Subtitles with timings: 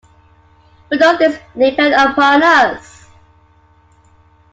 [0.89, 3.05] But does this depend upon us?